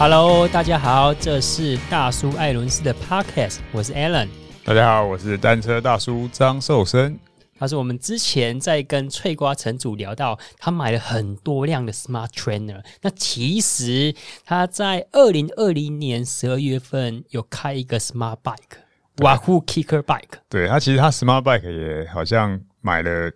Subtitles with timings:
[0.00, 4.28] Hello，大家好，这是大叔艾伦斯的 Podcast，我是 Alan。
[4.64, 7.18] 大家好，我是单车大叔张寿生。
[7.58, 12.82] 他是我们之前在跟翠瓜城主聊到，他买了很多辆的 Smart Trainer。
[13.02, 20.38] 那其实他在二零二零年十二月份有开一个 Smart Bike，Wahoo Kicker Bike。
[20.48, 23.30] 对，他其实他 Smart Bike 也好像买了，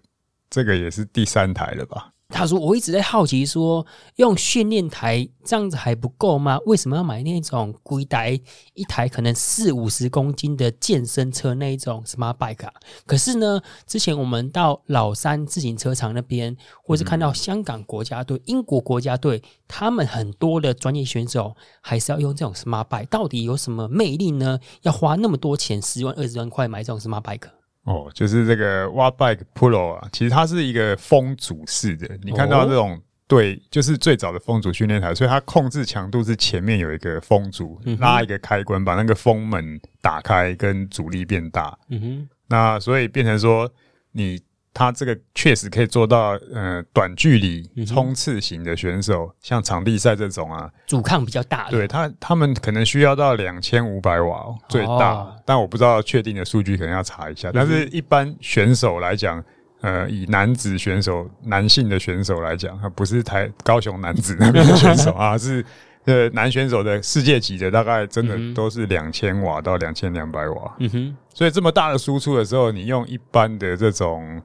[0.49, 2.14] 这个也是第三台了吧？
[2.35, 6.59] 他说：“我一直在好奇说，用训练台这样子还不够吗？
[6.67, 8.39] 为什么要买那种贵台
[8.75, 12.69] 一台可能四五十公斤的健身车那一种 Smart Bike？
[13.07, 24.59] 可是呢，之前我们到老山自行车厂那边，或是看到香港国家队、英国国家队，他们很多的专业选手还是要用这种 Smart Bike，到底有什么魅力呢？
[24.83, 27.49] 要花那么多钱，十万二十万块买这种 Smart Bike？”
[27.85, 32.19] 哦，就是这个 Wattbike Pro 啊，其实它是一个风阻式的。
[32.23, 41.79] 你看到这种、哦、对，就是最早的风阻训练台，所以它控制强度是前面有一个风阻，嗯、拉一个开关，把那个风门打开，跟阻力变大。
[41.89, 43.71] 嗯哼，那所以变成说
[44.13, 44.41] 你。
[44.75, 51.71] 他这个确实可以做到，呃，短距离冲刺型的选手，嗯、像场地赛这种啊，阻抗比较大的。
[51.71, 57.53] 对他，他们可能需要到两千五百瓦最大，哦、但我不知道确定的数据，可能要查一下。
[57.55, 59.41] 但是一般选手来讲，
[59.81, 65.65] 呃，以男子选手、男性的选手来讲，他不是台高雄男子那边的选手啊， 是
[66.07, 70.75] 呃男选手的世界级的，大概真的都是两千瓦到两千两百瓦。
[70.81, 74.43] 嗯哼，所以这么大的输出的时候，你用一般的这种。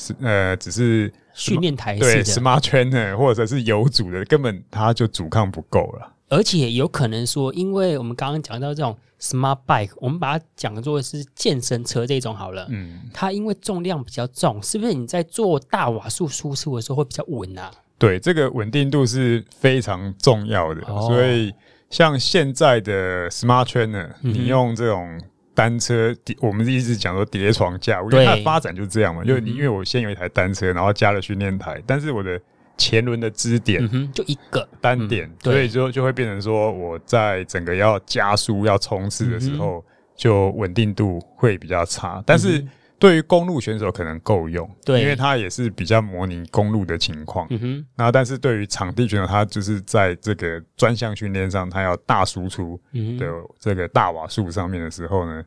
[0.00, 6.14] 是呃，只是训练台对 Smart Trainer 或者是有阻的，根本它就阻抗不够了。
[6.28, 12.68] 而且有可能说，因为我们刚刚讲到这种 Smart Bike，我们把它讲作是健身车这种好了。
[12.70, 17.68] 嗯，它因为重量比较重，是不是你在做大瓦数输出的时候会比较稳啊？
[17.98, 20.82] 对，这个稳定度是非常重要的。
[20.86, 21.52] 哦、所以
[21.90, 25.20] 像现在的 Smart Trainer，你用这种。
[25.58, 29.24] 嗯单车，我们一直讲说叠床架，我觉得它的发展就是这样嘛。
[29.24, 32.40] 对就是你因为我先有一台单车，然后加了训练台，但是我的
[32.76, 33.82] 前轮的支点
[34.12, 34.68] 就一个。
[34.80, 42.22] 单点，嗯、所以就就会变成说我在整个要加速要冲刺的时候，就稳定度会比较差。
[42.24, 42.64] 但是
[42.98, 47.46] 对于公路选手可能够用，对，因为它也是比较模拟公路的情况。
[47.50, 47.86] 嗯哼。
[47.96, 52.80] 然后，但是对于场地选手，他就是在这个专项训练上，他要大输出
[53.18, 53.26] 的
[53.58, 55.44] 这个大瓦数上面的时候呢，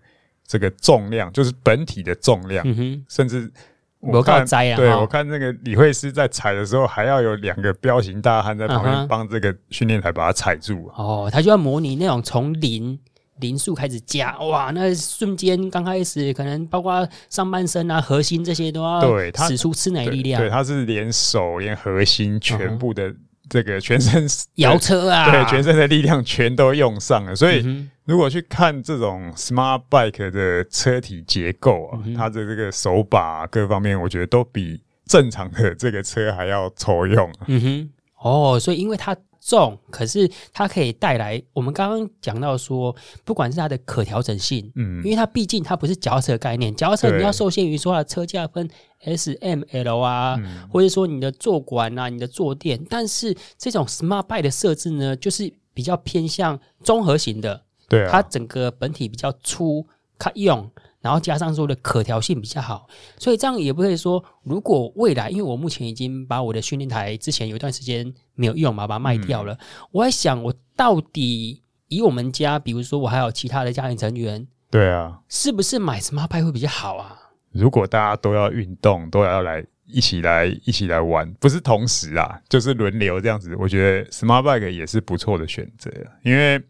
[0.48, 3.06] 这个重量就是本体的重量，嗯哼。
[3.10, 3.52] 甚至
[4.00, 4.46] 我看，
[4.78, 10.90] 对，我看那个李慧诗在踩的时候，还要有两个彪形大汉在旁边帮这个训练台把它踩住。
[10.96, 12.98] 哦，他就要模拟那种从零。
[13.42, 14.72] 零速开始加，哇！
[14.74, 20.42] 那瞬间刚开始，可能包括上半身啊、核心这些都要对使出吃奶力量。
[20.42, 23.14] 对，他是连手、连核心全部的
[23.50, 24.26] 这个全身
[24.56, 27.36] 摇车啊，对，全身的力量全都用上了。
[27.36, 37.30] 所以，如果去看这种 Smart Bike 的车体结构啊，它的这个手把各方面，我觉得都比正常的这个车还要抽用。
[37.48, 37.90] 嗯哼，
[38.22, 39.14] 哦，所以因为它。
[39.44, 48.70] 重，可是它可以带来我们刚刚讲到说，不管是它的可调整性，嗯，因为它毕竟它不是脚踏车概念，脚踏车你要受限于说它的车架分
[49.00, 59.88] S、M、L 啊，嗯、或者说你的坐管啊、你的坐垫，但是这种 Smart Bike 的设置呢，就是比较偏向综合型的，对、啊，它整个本体比较粗，
[60.20, 60.70] 它用。
[61.02, 69.54] 然后加上说的可调性比较好，所以这样也不会说，如果未来，因为我目前已经把我的训练台之前有一段时间没有用嘛，把它卖掉了。
[69.56, 69.58] 嗯、
[69.92, 77.18] 我在想，我到底以我们家，比如说我还有其他的家庭成员，对啊，是不是买 Smart Bike 会比较好啊？
[77.52, 79.66] 如果大家都要运动，都要来。
[79.92, 83.56] 一起来，一起来玩，不是同时啊，就是轮流这样子。
[83.58, 85.92] 我觉得 Smart Bike 也是不错的选择，
[86.24, 86.62] 因为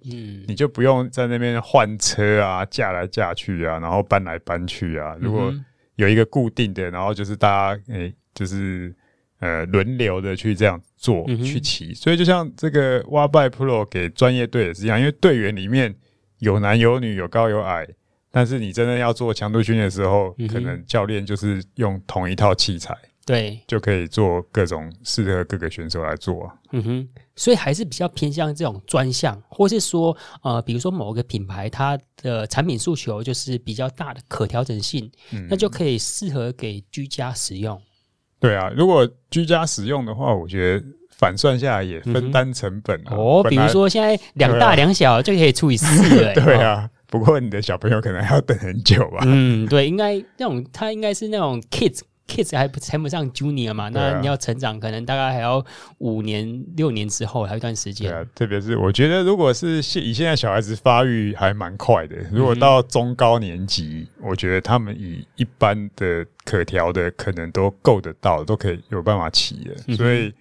[0.47, 5.15] 你就不用在那边换车啊，架来架去啊，然后搬来搬去啊。
[5.19, 5.53] 如果
[5.95, 8.93] 有一个固定的，然后就是大家诶、欸，就是
[9.39, 11.93] 呃轮流的去这样做去骑。
[11.93, 15.95] 所以就像这个 Wattbike Pro 给专业队也是一样，因为队员里面
[16.39, 17.87] 有男有女，有高有矮。
[18.33, 22.97] 但是你真的要做强度训练的时候，可能教练就是用同一套器材。
[23.23, 26.55] 对，就可以做各种适合各个选手来做啊。
[26.71, 37.79] 嗯哼，所以还是比较偏向这种专项，或是说，呃，比如说某个品牌它的产品诉求就是比较大的可调整性，嗯、那就可以适合给居家使用。
[38.39, 43.45] 对啊，如果居家使用的话，我觉得反算下来也分担成本、啊嗯、哦。
[43.47, 46.33] 比如说现在两大两小就可以除以四了。
[46.43, 49.19] 对啊，不过你的小朋友可能还要等很久吧？
[49.25, 51.99] 嗯，对，应该那种它应该是那种 kids。
[52.31, 55.63] Kids 还不称不上 junior 嘛，那你要成长，可能大概还要
[55.97, 58.09] 五年六年之后，还有一段时间。
[58.09, 69.75] 对啊，特别是我觉得，如果是现以现在小孩子发育还蛮快的，如果到中高年级，嗯、我觉得他们以一般的可调的可能都够得到，都可以有办法骑的。
[69.87, 70.33] 嗯、所以，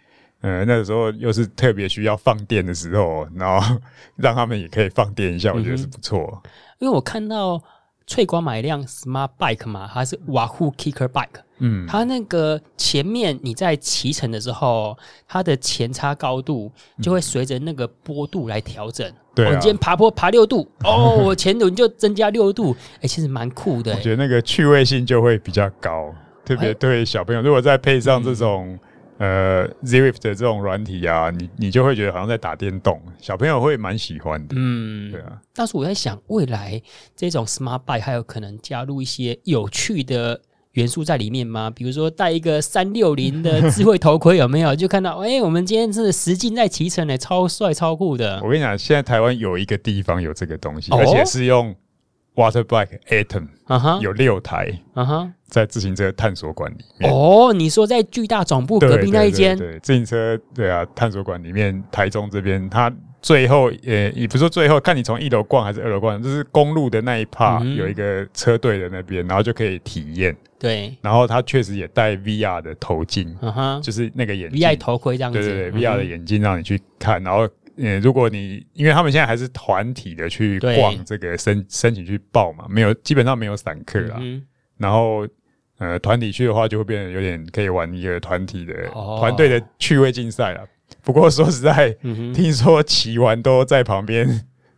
[0.42, 3.76] 呃，那个时候又是特别需要放电的时候，然后
[4.16, 6.50] 让他们也可以放电一下，我觉得是不错、嗯。
[6.78, 7.60] 因为我看到。
[8.06, 11.44] 翠光买一辆 Smart Bike 嘛，它是 Wahoo Kicker Bike。
[11.60, 14.96] 嗯，它那个前面你在骑乘的时候，
[15.28, 16.70] 它的前叉高度
[17.00, 19.10] 就会随着那个坡度来调整。
[19.34, 22.72] 对、啊，我、哦、今天爬坡爬六度， 哦，我前轮就增加六度。
[22.96, 23.94] 哎、欸，其实蛮酷的。
[23.94, 26.12] 我觉得那个趣味性就会比较高，
[26.44, 28.78] 特别对小朋友，如果再配上这种。
[29.22, 34.54] 呃，Zwift 的这种软体啊，你你就会觉得好像在打电动，小朋友会蛮喜欢的。
[34.56, 35.38] 嗯，对啊。
[35.52, 36.80] 但是我在想，未来
[37.14, 40.40] 这种 Smart Bike 还有可能加入一些有趣的
[40.72, 41.70] 元素在里面吗？
[41.70, 44.74] 比如说戴一个三六零的 智慧头盔，有没有？
[44.74, 48.40] 就看到，哎、欸，我们今天是实境在骑乘的，超帅超酷的。
[48.42, 51.74] 我跟你讲，现在台湾有一个地方有这个东西，哦、而且是用。
[52.36, 57.12] Water Bike Atom，啊哈，有六台，啊哈，在自行车探索馆里面。
[57.12, 59.58] 哦，你说在巨大总部隔壁那一间？
[59.58, 62.90] 对，自行车，对啊，探索馆里面，台中这边，它
[63.22, 70.36] 最后，呃，也不是说最后，看你从一楼逛还是二楼逛，就是公路的那一 part、嗯、有一个车队的那边，然后就可以体验。
[70.58, 73.36] 对，然后他确实也戴 VR 的头镜，
[73.82, 77.48] 就是那个眼镜，VR 头盔这样子，对对对，VR 的眼镜让你去看，然后。
[77.82, 84.18] 嗯，如果你因为他们现在还是团体的去逛这个申申请去报嘛，没有基本上没有散客啊。
[84.20, 84.42] 嗯、
[84.76, 85.26] 然后
[85.78, 88.74] 呃，团体去的话就会变得有点可以玩一个团体的
[89.18, 90.60] 团队、哦、的趣味竞赛了。
[91.02, 94.26] 不过说实在，嗯、听说骑完都在旁边，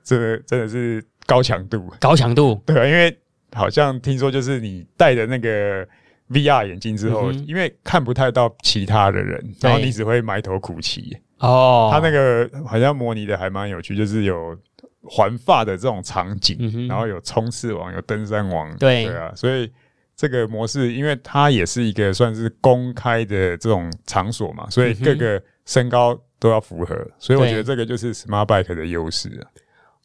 [0.03, 3.17] 这个真的是高强度，高强度对啊，因为
[3.53, 5.87] 好像听说就是你戴着那个
[6.31, 11.17] VR 眼镜之后，嗯、因为看不太到其他的人，然后你只会埋头苦骑。
[11.38, 14.56] 哦，他那个好像模拟的还蛮有趣，就是有
[15.03, 19.69] 环发的这种场景，嗯、然后有冲刺王，有登山王，对对啊，所以
[20.17, 29.50] 这个模式，因为它也是一个算是公开的这种场所嘛，所以各个身高都要符合，嗯、所以我觉得这个就是 Smart Bike 的优势啊。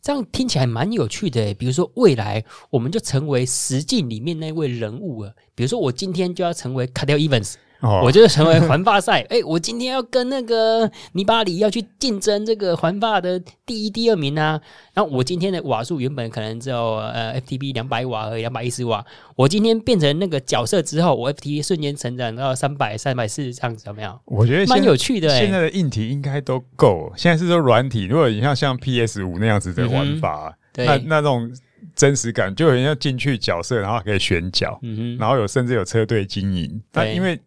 [0.01, 7.55] 这样听起来蛮有趣的，比如说未来我们就成为实境里面那位人物了，比如说我今天就要成为 Cadel Evans。
[7.79, 14.59] 哦、我就是成为环法赛， 哎、欸，我今天要跟那个尼巴里要去竞争这个环法的第一、第二名啊。
[14.93, 24.19] 然后我今天的瓦数原本可能只有呃 FTP 两百瓦和两百一十瓦，我今天变成那个角色之后，我 FTP 瞬间成长到三百、三百四这样子，有没有？
[24.25, 25.39] 我觉得蛮有趣的、欸。
[25.39, 28.05] 现在的硬体应该都够，现在是说软体。
[28.05, 31.51] 如果你像像 PS 五那样子的玩法，嗯、那那种
[31.95, 34.79] 真实感就很像进去角色，然后可以选角，
[35.19, 36.81] 然后有甚至有车队经营。
[36.91, 37.39] 但因为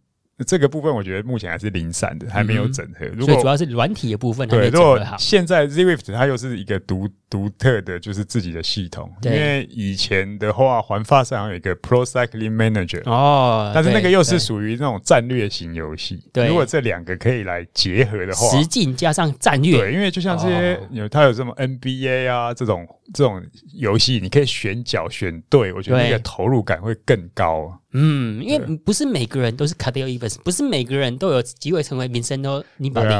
[0.44, 3.06] 这个部分我觉得目前还是零散的，还没有整合。
[3.06, 5.16] 如果所以主要是软体的部分还没整合好。
[5.18, 9.10] 现在 Zwift 它又是一个独独特的，就是自己的系统。
[9.22, 16.28] 因为以前的话，环法上有一个 Pro Cycling Manager 哦，但是那个又是属于那种战略型游戏。
[16.32, 23.40] 对，如果这两个可以来结合的话，实境加上战略，对，因为就像这些有它有什么 NBA 啊这种这种
[23.74, 27.80] 游戏，你可以选角选队，我觉得那个投入感会更高。
[27.92, 33.14] 嗯，因为不是每个人都是 Cadel Evans，不是每个人都有机会成为民生都尼巴利。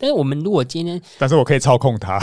[0.00, 2.18] 啊、但是我们如果今天，但是我可以操控它，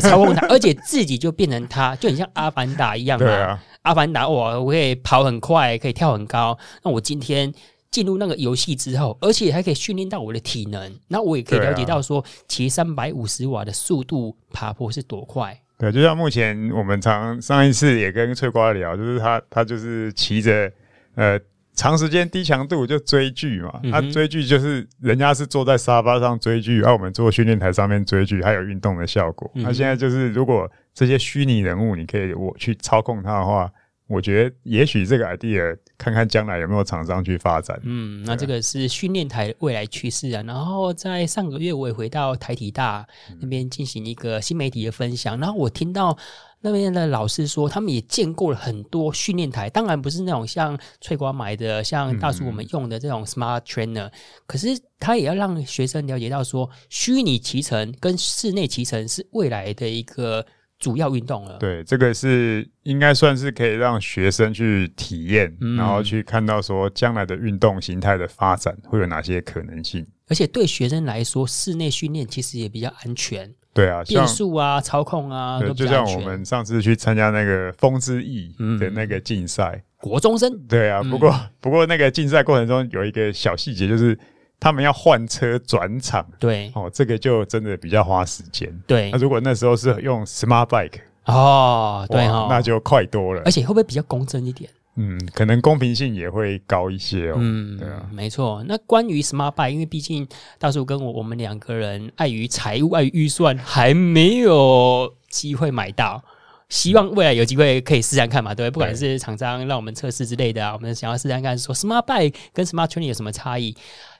[0.00, 3.26] 操控它， 而且自己就变成它，就很像阿凡达一样嘛。
[3.26, 6.58] 对啊，阿凡达我，我可以跑很快，可以跳很高。
[6.82, 7.52] 那我今天
[7.90, 15.60] 进入那个游戏之后，而且还可以训练到我的体能，那我也可以了解到说，骑三百五十瓦的速度爬坡是多快。
[15.78, 20.70] 对，就像目前我们常上一次也跟翠瓜聊，就是他他就是骑着。
[21.14, 21.36] 呃，
[21.78, 29.48] 长时间低强度就追剧嘛，他、嗯啊、追剧就是人家是坐在沙发上追剧，而、啊、我们坐训练台上面追剧，还有运动的效果。
[29.54, 33.70] 那、嗯啊、现在就是，如果这些虚拟人物你可以我去操控它的话，
[34.08, 37.80] 我觉得也许这个 idea 看看将来有没有厂商去发展。
[37.84, 40.42] 嗯，那这个是训练台未来趋势啊。
[40.44, 43.06] 然后在上个月我也回到台体大
[43.40, 46.18] 那边进行一个新媒体的分享，然后我听到。
[46.60, 54.12] 那边的老师说，他们也见过了很多训练台，当然不是那种像翠瓜买的，像大叔我们用的这种 Smart Trainer，嗯、
[54.46, 60.44] 可是他也要让学生了解到说，虚拟骑乘跟室内骑乘是未来的一个
[60.80, 61.58] 主要运动了。
[61.58, 70.06] 对，这个是应该算是可以让学生去体验，嗯、然后去看到说将来的运动形态的发展会有哪些可能性。
[70.26, 73.54] 而且对学生来说，室内训练其实也比较安全。
[73.78, 80.58] 对啊，变速啊、操控啊，对，就像我们上次去参加那个风之翼的那个竞赛，嗯、国中生。
[80.66, 84.18] 对啊，不过、嗯、不过那个竞赛过程中有一个小细节，就是
[84.58, 86.26] 他们要换车转场。
[86.40, 88.68] 对，哦，这个就真的比较花时间。
[88.84, 94.68] 对，那如果那时候是用 Smart Bike，哦，对哦，那就快多了，而且会不会比较公正一点？
[95.00, 97.36] 嗯，可能公平性也会高一些哦。
[97.38, 98.64] 嗯，对啊，没错。
[98.66, 100.26] 那关于 Smart Bike，因为毕竟
[100.58, 106.22] 大叔跟我我们两个人碍于财务、碍于预算，还没有机会买到。
[106.68, 108.74] 希望未来有机会可以试试看嘛，对不对？
[108.74, 113.76] 不管是厂商让我们测试之类的啊，我们想要试试看，说 Smart Bike 跟 Smart Training 有什么差异。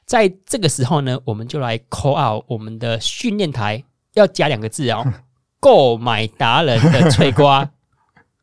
[0.06, 5.04] 在这个时候呢，我们就来 call out 我们的训练台，要加两个字哦，
[5.60, 7.68] 购买达人的翠瓜。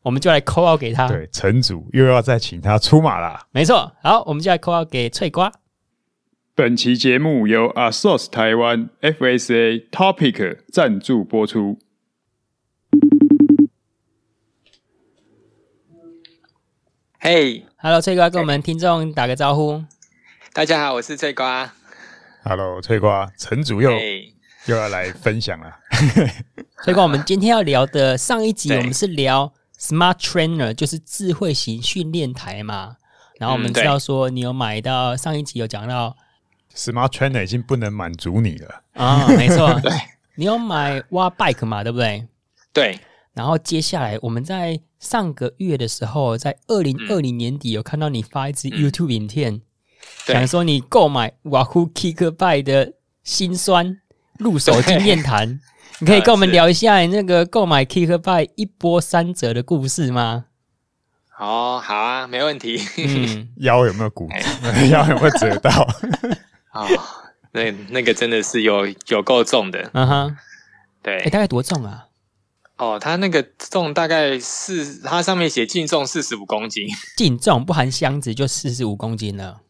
[0.06, 3.44] 我们就来 call out 给他，对，城主又要再请他出马啦。
[3.50, 5.52] 没错，好，我们就来 call out 给翠瓜。
[6.54, 11.80] 本期节目由 ASOS 台湾 FSA Topic 赞助播出。
[17.18, 19.82] 嘿，Hello，翠瓜，跟我们听众打个招呼。
[20.52, 21.72] 大家好，我是翠瓜。
[22.44, 24.32] Hello，翠瓜，城主又、hey.
[24.66, 25.78] 又要来分享了。
[26.84, 29.52] 翠瓜，我们今天要聊的上一集，我们是聊。
[29.78, 32.96] Smart Trainer 就是智慧型训练台嘛，
[33.38, 36.16] 然后我们知道说你有买到上一集有讲到
[36.74, 39.92] Smart Trainer 已经不能满足你了啊，没错， 对，
[40.36, 42.26] 你有买 WA Bike 嘛，对不对？
[42.72, 42.98] 对，
[43.34, 49.60] 然后接下来我们在上个月的时候，在二零二零年底有看到你发一支 YouTube 影片，
[50.26, 54.00] 想说你购买 Wahoo Kick Bike 的辛酸
[54.38, 55.60] 入手经验谈。
[56.00, 60.46] 你可以跟我们聊一下你那个购买 Kick Bike 一波三折的故事吗？
[61.38, 62.80] 哦，好啊，没问题。
[62.98, 64.86] 嗯， 腰有没有骨折？
[64.88, 65.70] 腰有没有折到？
[66.72, 66.86] 哦，
[67.52, 69.90] 那那个真的是有有够重的。
[69.94, 70.36] 嗯哼，
[71.02, 72.06] 对，欸，大概多重啊？
[72.76, 76.86] 哦，它那个重大概四它上面写净重四十五公斤，
[77.16, 79.60] 净重不含箱子就四十五公斤了。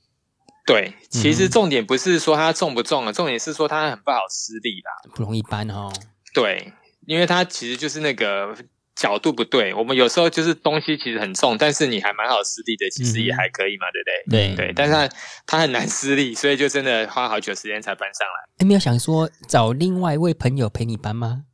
[0.67, 5.93] 对，其实重点不是说它重不重啊，重点是说它很不好施力啦，不容易搬哦。
[6.37, 6.71] 对，
[7.07, 8.55] 因为它其实就是那个
[8.95, 9.73] 角度不对。
[9.73, 14.55] 我们有时候就是东西其实很重，但是你还蛮好施力的，其实也还可以嘛，嗯、对不对？
[14.55, 15.09] 对对，但是它，
[15.47, 18.49] 它很难施力，所以就真的花好久时间才搬上来。
[18.59, 21.45] 你没有想说找另外一位朋友陪你搬吗？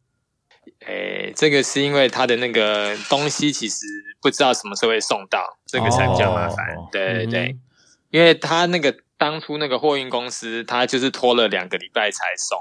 [0.84, 3.86] 诶，这个是因为他的那个东西其实
[4.20, 6.74] 不知道什么时候会送到，这个才比较麻烦。
[6.74, 7.60] 哦、对对对、嗯，
[8.10, 12.58] 因为他那个当初那个货运公司，他就是拖了两个礼拜才送。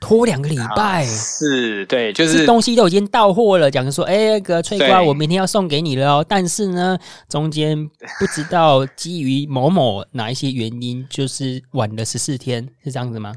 [0.00, 6.26] 拖两个礼拜，是对，就是，是东西都已经到货了，讲说，哎、欸，那个脆瓜，我明天要送给你了哦。
[6.28, 6.96] 但是呢，
[7.28, 7.88] 中间
[8.20, 13.34] 不知道基于某某哪一些原因，就是晚了十四天，是这样子吗？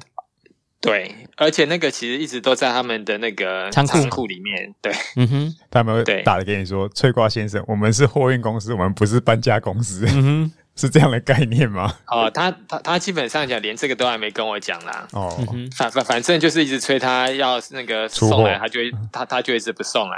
[0.80, 4.74] 对，而且那个其实一直都在他们的那个仓库里面。
[4.82, 10.06] 对，嗯哼，他们会打的给你说，翠瓜先生，我们是货运公司，我们不是搬家公司。
[10.08, 10.52] 嗯哼。
[10.76, 11.94] 是这样的概念吗？
[12.08, 15.08] 哦，他他他基本上讲连这个都还没跟我讲啦。
[15.12, 15.38] 哦，
[15.76, 18.80] 反反反正就是一直催他要那个送来，他就
[19.12, 20.18] 他他就一直不送啊。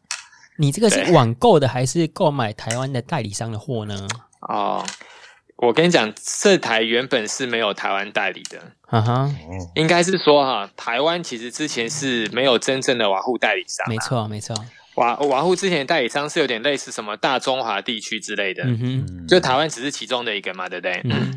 [0.58, 4.06] 你这个是网购的还是购买台湾的代理商的货呢？
[4.40, 4.84] 哦，
[5.56, 8.60] 我跟你讲，这台原本是没有台湾代理的。
[8.86, 9.34] 哈哈，
[9.74, 13.88] 应该是说哈，台湾其实之前是没有真正的瓦户代理商。
[13.88, 14.54] 没错，没错。
[14.94, 21.00] 瓦瓦护之前的代理商是有点类似什么大中华地区之类的，嗯哼，就台湾只是其中的一个嘛，对不对？
[21.04, 21.36] 嗯，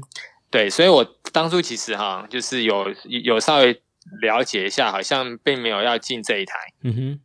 [0.51, 3.81] 对，所以我当初其实哈，就是有有稍微
[4.21, 7.19] 了解一下，好像并没有要进这一台，嗯哼，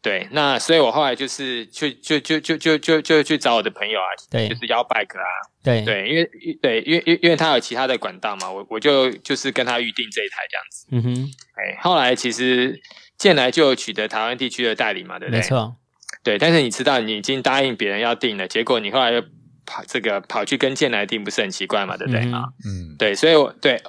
[0.00, 5.28] 对，那所以我后来就是去就就就就就就去找我的朋友啊，对，就是 YOW Bike 啊，
[5.62, 5.84] 对。
[5.84, 6.30] 对，因为
[6.62, 12.80] 对，因为因为因为他有其他的管道嘛，我我就就是跟他预定这一台这样子，嗯哼，哎，后来其实。
[13.18, 15.40] 进来就有取得台湾地区的代理嘛，对不对？
[15.40, 15.76] 没错，
[16.22, 16.38] 对。
[16.38, 19.22] 但是你知道，你已经答应别人要订了，结果你后来又
[19.64, 22.44] 跑这个跑去跟建来订，不是很奇怪嘛，对不对啊？
[22.66, 23.14] 嗯，对。
[23.14, 23.82] 所以我，对，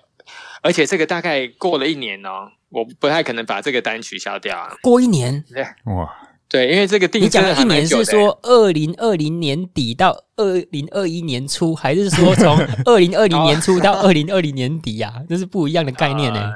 [0.62, 4.76] 而且这个大概过了一年哦，我不太可能把这个单取消掉啊。
[4.82, 5.62] 过一年，对，
[5.94, 6.10] 哇，
[6.48, 15.20] 对，因为这个订，你讲的一年是说二零二零年底到二零二一年初，还是说从 二零二零年初到二零二零年底呀、啊？
[15.28, 16.54] 这是不一样的概念呢、欸。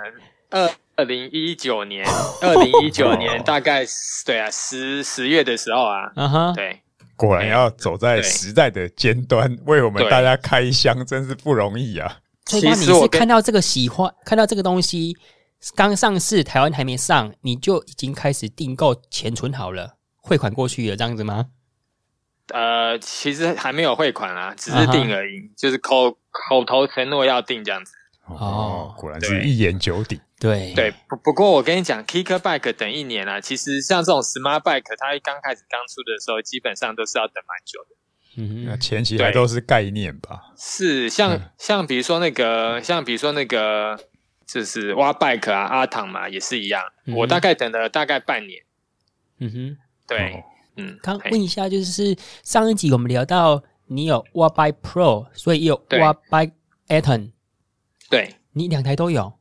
[0.52, 0.72] 二、呃。
[0.96, 2.06] 二零一九年，
[2.42, 3.86] 二零一九年大概
[4.26, 6.82] 对啊，十十月的时候啊，嗯哼，对，
[7.16, 12.20] 果然要走在时代的尖端，为我们大家开箱，真是不容易啊。
[12.46, 15.16] 其实你是看到这个喜欢，看到这个东西
[15.76, 21.48] 刚上市，台湾还没上，你就已经开始订购，钱存好了，汇款过去了，这样子吗？
[22.54, 25.52] 呃，其实还没有汇款啊，只是订而已，uh -huh.
[25.56, 27.94] 就是口口头承诺要订这样子。
[28.26, 30.20] 哦，果然是一言九鼎。
[30.42, 37.96] 对对，不不过我跟你讲，Kicker Bike 等一年啊，其实像这种 Smart Bike，它刚开始刚出的时候，基本上都是要等蛮久的。
[38.38, 40.52] 嗯，那前期还都是概念吧？
[40.58, 44.00] 是，像、嗯、像比如说那个，像比如说那个，
[44.48, 46.82] 就是挖 Bike 啊，阿唐嘛，也是一样。
[47.06, 48.64] 嗯、我大概等了大概半年。
[49.38, 50.44] 嗯哼，对，哦、
[50.78, 50.98] 嗯。
[51.04, 56.54] 刚问一下，就是上一集我们聊到你有挖 Bike Pro，所以也有挖 Bike
[56.88, 57.34] Aton。
[58.10, 59.34] 对，你两台都有。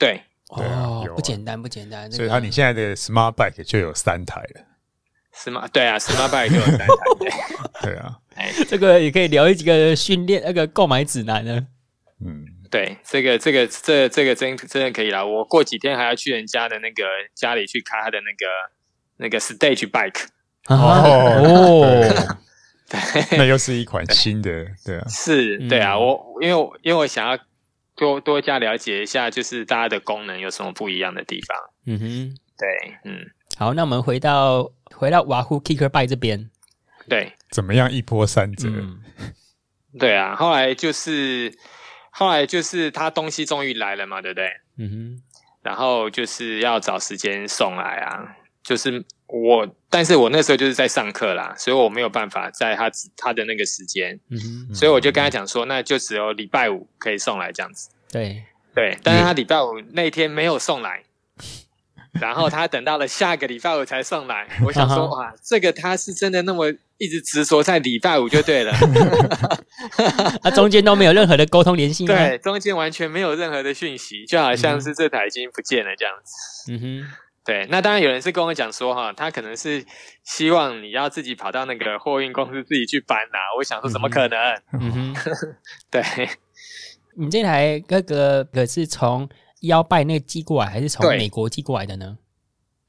[0.00, 2.10] 对，哦，不简单，不简单。
[2.10, 4.62] 所以，他你现在的 Smart Bike 就有三台了。
[5.34, 6.86] Smart 对啊，Smart Bike 就有三台。
[7.82, 8.18] 对啊，
[8.66, 11.66] 这个也可以聊一几个训练那个购买指南呢。
[12.24, 15.22] 嗯，对，这个这个这这个真真的可以啦。
[15.22, 17.04] 我过几天还要去人家的那个
[17.34, 18.46] 家里去开他的那个
[19.18, 20.28] 那个 Stage Bike。
[20.68, 21.84] 哦，
[22.88, 27.38] 对， 那又是一款新的，对啊，是，对啊，我因为因为我想要。
[28.00, 31.56] 多多加了解一下，就是大家的功能有什么不一样的地方。
[31.84, 36.50] 嗯哼，对，嗯，好，那我们回到回到瓦呼 Kicker Bike 这边，
[37.06, 38.70] 对，怎么样一波三折？
[38.70, 39.02] 嗯、
[39.98, 41.54] 对啊，后来就是
[42.10, 44.48] 后来就是他东西终于来了嘛，对不对？
[44.78, 45.22] 嗯哼，
[45.62, 49.04] 然后就是要找时间送来啊，就是。
[49.32, 57.90] 我，但是我那时候就是在上课啦，所以我没有办法在他他的那个时间，嗯哼，所以我就跟他讲说，那就只有礼拜五可以送来这样子。
[58.10, 58.42] 对
[58.74, 61.04] 对，但是他礼拜五那天没有送来，
[62.20, 64.48] 然后他等到了下个礼拜五才送来。
[64.64, 68.74] 我想说，哇，这个他是真的那么一直执着在礼拜五就对了，
[70.42, 76.72] 他中间都没有任何的沟通联系， 对，中间完全没有任何的讯息，就好像是这台已经不见了这样子。
[76.72, 77.12] 嗯哼。
[77.44, 79.84] 对，那当然有人是跟我讲说哈，他可能是
[80.22, 83.56] 希望你要自己跑到那个货运公司自己去搬呐、啊。
[83.58, 84.38] 我想说，怎么可能？
[84.74, 85.16] 嗯哼，
[85.90, 86.02] 对，
[87.16, 89.28] 你这台哥哥可是从
[89.62, 92.18] 腰拜那寄过来，还是从美国寄过来的呢？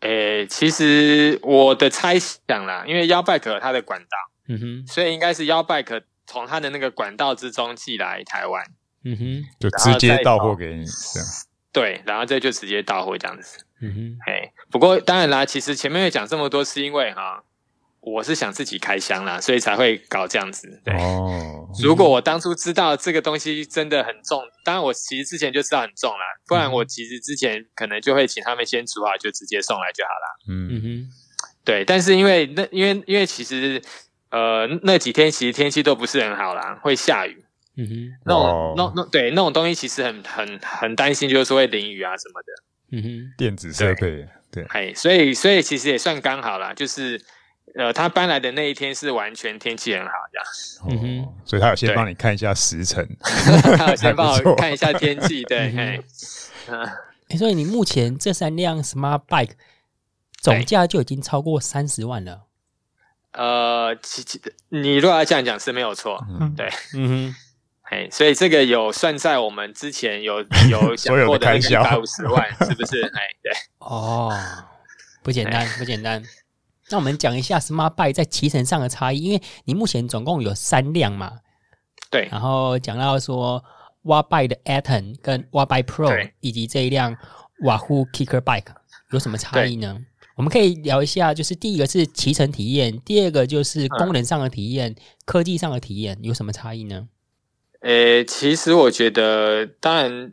[0.02, 4.18] 诶，其实我的猜想啦，因为腰拜可它的管道，
[4.50, 8.66] 嗯哼，所以应该是腰拜可从它的那个管道之中寄来台湾，
[9.06, 11.30] 嗯哼，就直接到货给你这样。
[11.72, 13.64] 对，然后这就直接到货这样子。
[13.82, 17.44] 嗯哼，嘿，不过当然啦，其实前面会讲这么多，是因为哈，
[18.00, 20.82] 我是想自己开箱啦，所以才会搞这样子。
[20.84, 30.28] 对，哦，如果我当初知道这个东西真的很重，当然我其实之前就知道很重啦，不然我其实之前可能就会请他们先煮好，就直接送来就好啦。
[30.48, 31.10] 嗯哼，
[31.66, 33.82] 对，但是因为那因为因为其实
[34.30, 37.44] 呃那几天其实天气都不是很好啦，会下雨。
[37.78, 37.94] 嗯哼，
[38.26, 42.48] 那种那那对那种东西其实很很很担心，就是说会淋雨啊什么的。
[42.92, 47.22] 嗯哼，电子设备对，哎，所以所以其实也算刚好啦，就是
[47.76, 50.46] 呃，他搬来的那一天是完全天气很好这样，
[50.90, 53.08] 嗯哼，所以他有先帮你看一下时辰，
[53.78, 56.04] 他有先帮我看一下天气，对，哎，
[56.68, 59.54] 嗯，所以你目前这三辆 Smart Bike
[60.42, 62.48] 总价就已经超过三十万了，
[63.32, 67.36] 呃，其其你如果要这样讲是没有错，嗯，对，嗯哼。
[67.92, 73.02] 哎，所以这个有算在我们之前有有 讲过的那个一百五十万，是不是？
[73.14, 74.34] 哎，对，哦，
[75.22, 76.24] 不简单，不简单。
[76.90, 81.40] 那我们讲一下 Smart Bike 在骑乘上的差异，因为你目前总共有三辆嘛，
[82.10, 82.30] 对。
[82.32, 83.62] 然后讲到说
[84.06, 87.16] Watt Bike 的 Aton 跟 Watt Bike Pro 以及这一辆
[87.62, 88.74] Wahoo Kicker Bike
[89.12, 89.98] 有什么差异呢？
[90.38, 97.10] 我们可以聊一下，就是第一个是骑乘体验，第二个就是功能上的体验、嗯、科技上的体验有什么差异呢？
[97.82, 100.32] 诶，其实我觉得，当然，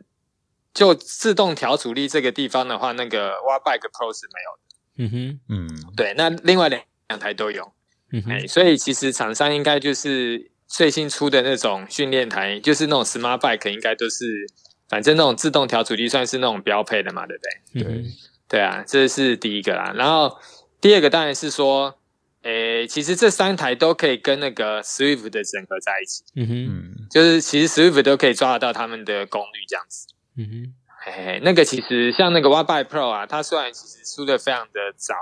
[0.73, 4.61] 就自动调阻力这个地方的话，那个 Watt Bike Pro 是没有的。
[5.01, 7.71] 嗯哼，嗯，对，那另外两两台都有。
[8.11, 14.45] 嗯哼，所以其实厂商应该就是最新出的那种训练台，就是那种 Smart Bike，应该都是，
[14.87, 17.43] 反正那种自动调阻力算是那种标配的嘛，对不
[17.83, 17.83] 对？
[17.83, 18.03] 对，
[18.47, 19.91] 对啊，这是第一个啦。
[19.95, 20.37] 然后
[20.79, 21.98] 第二个当然是说。
[22.43, 26.23] 诶，其实这三台都可以跟那个 Swift 的整合在一起。
[26.35, 30.07] 嗯哼，就是其实 Swift 都可以抓得到他们的功率这样子。
[30.37, 30.73] 嗯哼，
[31.03, 35.13] 嘿嘿，那个其实像那个 Bike Pro 啊，它虽然其实出的非常的早，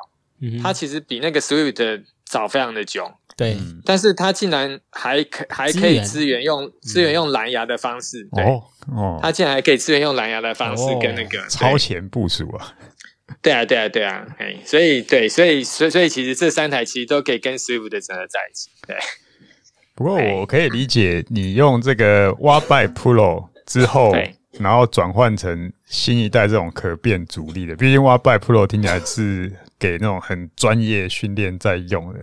[0.42, 3.12] 嗯，它其实比那个 Swift 早非常的久。
[3.36, 8.28] 对，但是它竟然还可还可以支援用支援用蓝牙的方式。
[8.34, 8.64] 对哦
[8.96, 12.74] 哦，它竟然还可以支援用蓝牙的方式跟那个超前部署啊。
[13.42, 18.70] 对啊，对啊，对啊，哎，所以对，所以所以所以其实这三台其实都可以跟 Swift 的整合在一起。
[18.88, 18.96] 对，
[19.96, 24.14] 不过我可以理解你用这个 Bike Pro 之后，
[24.60, 27.76] 然后转换成新一代这种可变阻力的。
[27.76, 32.20] 毕竟 Bike Pro 听起来是给那种很专业训练在用的，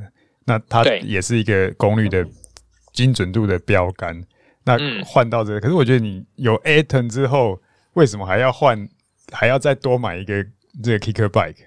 [0.46, 2.26] 那它也是一个功率的
[2.92, 4.24] 精准度的标杆。
[4.64, 7.60] 那换到这个，可是我觉得你有 Aton 之后，
[7.92, 8.88] 为什么还要换？
[9.32, 10.44] 还要再多买一个
[10.82, 11.66] 这个 Kicker Bike？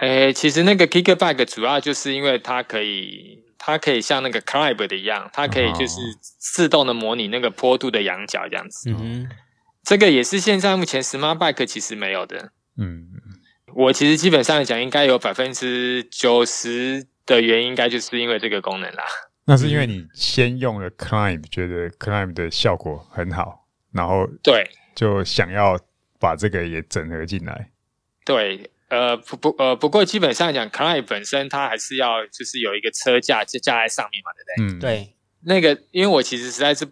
[0.00, 8.90] 诶、欸，其实那个 Kicker Bike 主要就是因为它可以，它可以像那个 Climb 的一样，它可以就是自动的模拟那个坡度的仰角这样子。
[8.90, 9.28] 嗯，
[9.82, 12.52] 这个也是现在目前 Smart Bike 其实没有的。
[12.78, 13.08] 嗯，
[13.74, 19.04] 我其实基本上讲，应该有百分之九十的原因，应该就是因为这个功能啦。
[19.44, 25.78] 那是因为你先用了 Climb，觉得 Climb 的效果很好，然后对，就想要
[26.18, 27.70] 把这个也整合进来。
[28.24, 28.70] 对。
[28.90, 34.76] 呃不不呃不过基本上讲，Climb 本身它还是要就是有一个车架就架在上面嘛，对不对？
[34.76, 35.14] 嗯，对。
[35.44, 36.84] 那个因为我其实实在是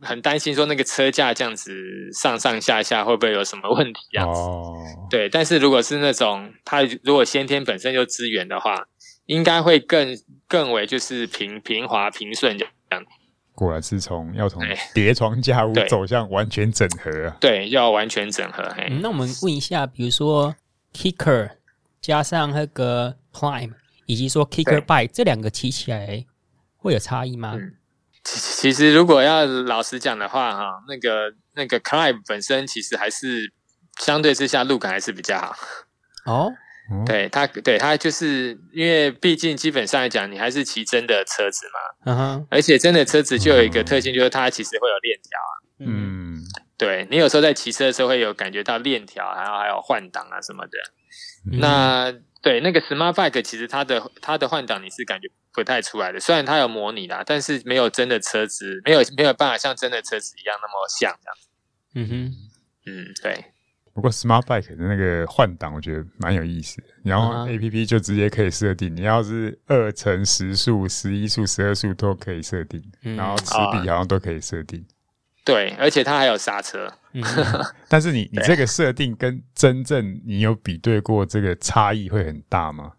[0.00, 1.70] 很担心说那个车架这样子
[2.14, 4.40] 上上下下会不会有什么问题这样子。
[4.40, 4.74] 哦。
[5.10, 8.86] 对，但是如果是那种它如果先天本身就支援的话，
[9.26, 10.16] 应该会更
[10.48, 13.04] 更为就是平平滑平顺这样。
[13.54, 14.62] 果然是从要从
[14.94, 17.36] 叠床架屋走向完全整合啊。
[17.38, 18.62] 对，要完全整合。
[18.78, 20.56] 嗯，那我们问一下，比如说。
[20.94, 21.56] Kicker
[22.00, 23.72] 加上那个 Climb，
[24.06, 26.24] 以及说 Kicker Bike 这两个骑起来
[26.76, 27.54] 会有差异吗？
[27.56, 27.74] 嗯，
[28.22, 33.52] 其其实如果要老实讲的话，哈，那个那个 Climb 本身其实还是
[33.98, 35.56] 相对之下路感还是比较好。
[36.26, 36.52] 哦，
[37.04, 42.12] 对它，对它就是因为毕竟基本上来讲，你还是骑真的车子嘛。
[42.12, 42.46] 嗯哼。
[42.50, 45.52] 而且真的车子就有一个特性，就是它其实会有链条啊。
[45.80, 46.23] 嗯。
[46.76, 50.78] 对，你有时候在骑车的时候会有感觉到链条，然后还有换挡啊什么的。
[51.46, 56.18] 嗯、那对那个 Smart Bike，其实它的它的换挡你是感觉不太出来的。
[56.18, 61.36] 虽然它有模拟啦，但是没有真的车子，没有没有办法像真的车子一样那么像这样。
[61.94, 62.32] 嗯哼，
[62.86, 63.44] 嗯，对。
[63.94, 66.88] 不过 Smart Bike 的那个换挡，我觉得蛮有意思的。
[67.04, 74.84] 然后 A P P 就直接可以设定，你要是二乘十速、十一速、十二速都可以设定，嗯、然后齿比好像都可以设定。
[75.44, 76.90] 对，而且它还有刹车。
[77.12, 77.22] 嗯、
[77.88, 82.92] 但是你你这个设定跟真正你有比对过，这个差异会很大吗？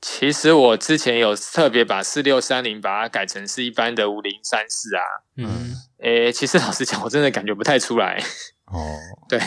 [0.00, 5.02] 其实我之前有特别把四六三零把它改成是一般的五零三四啊。
[5.36, 8.20] 嗯，诶，其实老实讲，我真的感觉不太出来。
[8.66, 8.96] 哦，
[9.28, 9.40] 对，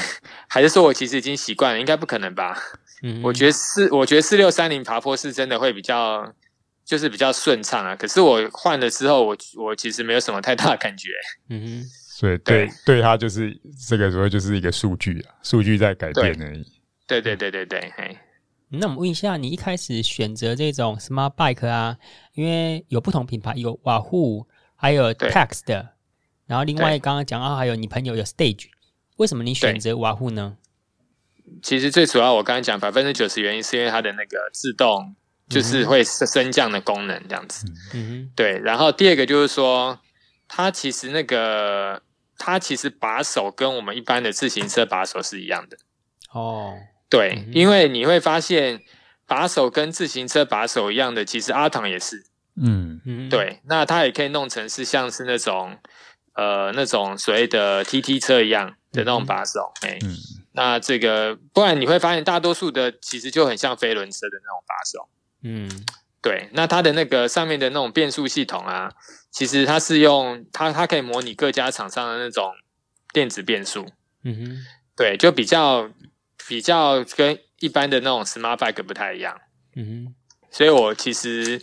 [0.47, 1.79] 还是说我其实已经习惯了？
[1.79, 2.57] 应该不可能吧？
[3.01, 6.33] 嗯，我觉得四，我觉得四六三零爬坡是真的会比较，
[6.85, 7.95] 就是比较顺畅啊。
[7.95, 11.09] 可是我换了之后，我我其实没有什么太大的感觉。
[11.49, 11.83] 嗯。
[12.17, 13.53] 所以对对，它就是
[13.89, 16.65] 这个时候就是一个数据啊，数据在改变而已。
[17.05, 18.17] 对对对对对，嘿。
[18.69, 21.97] 那我们问一下，你一开始选择这种 Smart Bike 啊，
[22.33, 24.47] 因为有不同品牌，有瓦户，
[24.77, 25.89] 还有 Tacx 的，
[26.45, 28.67] 然后另外刚刚讲到还有你朋友有 Stage，
[29.17, 30.55] 为什么你选择瓦户呢？
[31.61, 35.13] 其实最主要我刚刚讲百分之九十原因是因为它的那个自动
[35.49, 37.67] 就是会升降的功能这样子。
[37.93, 38.31] 嗯哼。
[38.37, 39.99] 对，然后第二个就是说，
[40.47, 42.01] 它其实那个。
[42.37, 45.77] 它其实把手跟我们一般的自行车把手是一样的
[46.33, 46.73] 哦，
[47.09, 48.81] 对，嗯、因为你会发现
[49.25, 52.25] 把手跟自行车把手一样的，其实阿唐也是，
[52.61, 52.99] 嗯。
[53.05, 55.77] 嗯，对，那它也可以弄成是像是那种
[56.33, 60.17] 呃那种所谓的 TT 车一样的那种把手，哎、嗯，
[60.51, 65.07] 那这个不然你会发现大多数的其实就很像飞轮车的那种把手，
[65.41, 65.85] 嗯。
[66.25, 68.91] 对，那它的那个上面的那种变速系统啊，
[69.29, 72.51] 其实它是用它，它可以模拟各家厂商的那种
[73.13, 73.85] 电子变速。
[74.23, 74.57] 嗯哼，
[74.97, 75.87] 对，就比较
[76.47, 79.39] 比较跟一般的那种 Smart Bike 不太一样。
[79.75, 80.15] 嗯哼，
[80.49, 81.61] 所以我其实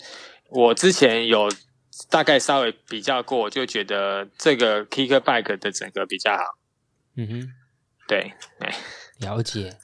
[0.49, 1.51] 我之前有
[2.09, 6.45] 大概稍微比较过，就觉得这个 Kicker Bike 的整个比较好。
[7.17, 7.49] 嗯哼，
[8.07, 8.73] 对，哎，
[9.19, 9.77] 了解。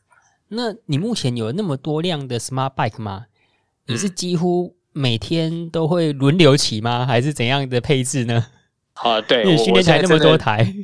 [0.50, 3.26] 那你目前有那么多辆的 Smart Bike 吗？
[3.88, 7.06] 你是几乎每天都会轮流骑吗？
[7.06, 8.46] 还是怎样的配置呢？
[8.94, 10.74] 啊，对，你训练台那么多台，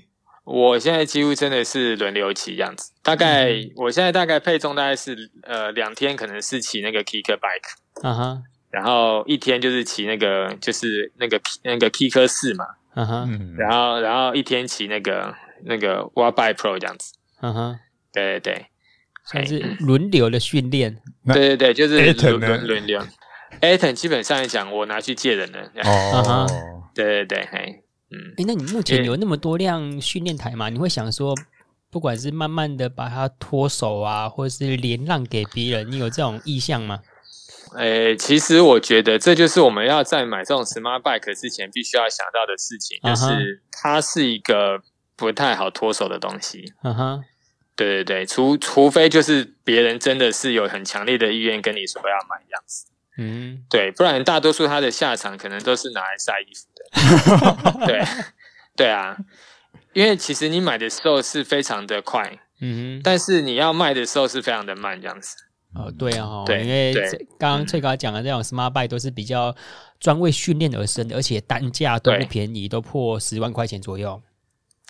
[0.44, 2.92] 我现在几乎真的是轮流骑这样子。
[3.02, 12.64] 大概、嗯、我现在大概配重大概是呃两天可能是骑那个 Kicker Bike，啊哈，然后一天就是骑那个就是那个那个 Kicker 四嘛，
[12.94, 13.06] 嗯。
[13.06, 17.78] 哼，然后然后一天骑那个那个 Watt Bike Pro 这样子，嗯哼，
[18.12, 18.66] 对对对。
[19.30, 23.00] 还是轮流的训练，对对对，就是轮轮流。
[23.60, 25.60] Aton 基本上来讲，我拿去借人了。
[25.84, 26.46] 哦，
[26.94, 30.68] 对对对，嘿，嗯，哎，那你目前有那么多辆训练台嘛？
[30.68, 31.34] 你会想说，
[31.90, 37.00] 不管是慢慢的把它脱手啊，或者是连让给别人，你有这种意向吗？
[37.76, 44.82] 哎，其实我觉得这就是我们要在买这种 Smart Bike 之前必须要想到的事情，就是它是一个
[45.16, 46.72] 不太好脱手的东西。
[46.82, 47.24] 嗯哼。
[47.76, 52.86] 对对对，除除非就是别人真的是有很强烈的意愿跟你说要买这样子，
[53.18, 57.86] 嗯，对，不然大多数他的下场可能都是拿来晒衣服的。
[57.86, 58.02] 对
[58.76, 59.16] 对啊，
[59.92, 65.36] 因为其实你买的时候是非常的快，嗯哼，但是你要卖的时候是非常的慢，这样子。
[65.74, 66.94] 哦，对啊，对，因为
[67.36, 69.52] 刚刚翠高讲的这种 Smart Bike 都是比较
[69.98, 74.22] 专为训练而生的，而且单价都不便宜，都破十万块钱左右。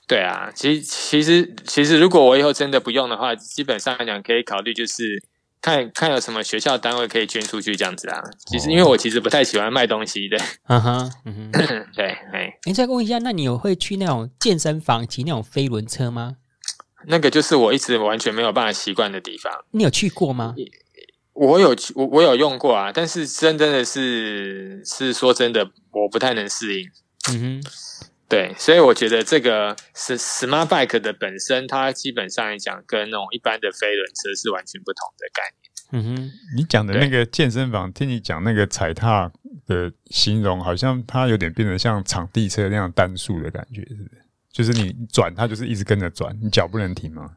[0.06, 5.22] 对啊，其实其实其实如果我以后真的不用的话，基本上来讲可以考虑就是
[5.62, 8.22] 看看有什么学校单位可以捐出去这样子啊。
[8.46, 10.36] 其实因为我其实不太喜欢卖东西的。
[10.68, 11.12] 嗯哼，
[11.96, 16.36] 对，哎，你再问一下，那你有会去那种健身房骑那种飞轮车吗？
[17.06, 19.52] 那个就是我一直完全没有办法习惯的地方。
[19.70, 20.54] 你有去过吗？
[21.34, 26.88] 我有我我有用过啊，但是真真的是是说真的，我不太能适应。
[27.32, 27.70] 嗯哼，
[28.28, 35.64] 对，所以我觉得这个是 Smart Bike 的本身，它基本上来讲，跟那种一般的飞轮车是完全不同的概念。
[35.92, 39.30] 嗯哼，你讲的那个健身房，听你讲那个踩踏
[39.66, 44.10] 的形容，好像它有点变得像场地车那样单数的感觉，是不是？
[44.50, 47.36] 就是你转，它就是一直跟着转，你脚不能停吗？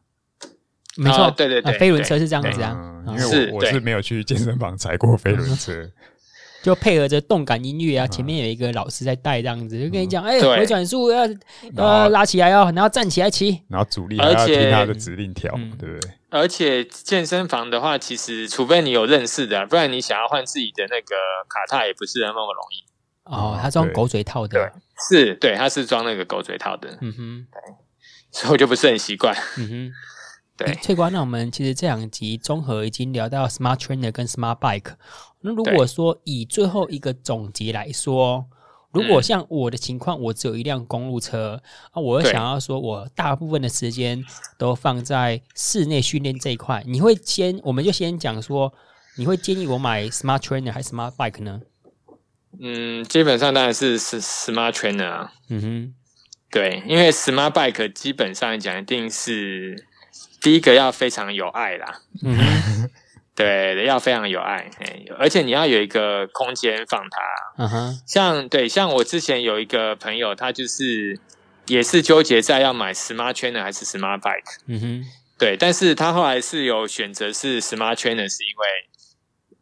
[0.95, 3.03] 没错，对对对，飞轮车是这样子啊。
[3.07, 5.87] 因为我我是没有去健身房踩过飞轮车，
[6.63, 11.27] 就配合着动感音乐啊，前面有一个老师在带这样子，就跟你讲，哎，回转速要
[11.75, 16.11] 要拉起来哦，然后站起来骑，然后阻力还要听他的指令条，对不对？
[16.29, 21.15] 而且健身房的话，其实除非你有认识的，不然你想要换自己的那个
[21.47, 22.83] 卡踏也不是那么容易。
[23.23, 24.71] 哦，他装狗嘴套的。
[25.09, 27.75] 是对，他是装那个狗嘴套的，嗯哼，对，
[28.31, 29.91] 所以我就不是很习惯，嗯哼，
[30.57, 30.73] 对。
[30.81, 34.95] 翠瓜，那我们其实这两集综合已经聊到 Smart Trainer 跟 Smart Bike。
[35.41, 38.45] 那如果说以最后一个总结来说，
[38.91, 44.23] 如果像我的情况，我只有一辆公路车啊，我想要说我大部分的时间
[44.57, 48.73] 都放在室内训练这一块，你会先，我们就先讲说，
[49.17, 51.61] 你会建议我买 Smart Trainer 还是 Smart Bike 呢？
[52.59, 55.33] 嗯，基本上当然是是 Smart Trainer 啊。
[55.49, 55.93] 嗯哼，
[56.49, 59.85] 对，因为 Smart Bike 基本上讲一定是
[60.41, 62.01] 第一个要非常有爱啦。
[62.23, 62.89] 嗯哼，
[63.37, 64.69] 对，要非常有爱，
[65.17, 67.63] 而且你要有一个空间放它。
[67.63, 71.19] 嗯哼，像对，像我之前有一个朋友，他就是
[71.67, 74.57] 也是纠结在要买 Smart Trainer 还是 Smart Bike。
[74.65, 75.05] 嗯哼，
[75.37, 78.67] 对，但是他后来是有选择是 Smart Trainer，是因为。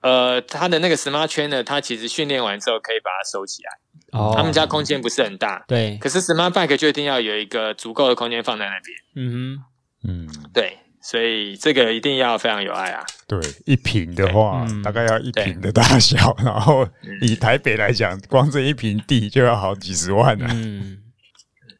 [0.01, 3.71] 呃，他的那个 Smart Trainer，他其实训练完之后可以把它收起来。
[4.11, 5.65] 哦，他们家空间不是很大。
[5.67, 5.97] 对。
[5.99, 8.97] 可是 Smart Bike 就一定要有一个足够的空间放在那边。
[9.15, 9.57] 嗯
[10.03, 13.05] 哼，嗯，对，所以这个一定要非常有爱啊。
[13.27, 16.87] 对，一瓶的话，大概要一瓶的大小，然后
[17.21, 20.47] 以台北来讲，光这一瓶地就要好几十万了。
[20.51, 20.97] 嗯，